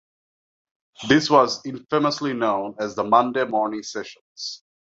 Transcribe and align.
This 1.07 1.29
was 1.29 1.61
infamously 1.63 2.33
known 2.33 2.73
as 2.79 2.95
‘The 2.95 3.03
Monday 3.03 3.43
Morning 3.45 3.83
Sessions’. 3.83 4.63